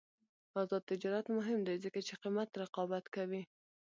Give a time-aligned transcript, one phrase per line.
[0.61, 3.43] آزاد تجارت مهم دی ځکه چې قیمت رقابت کوي.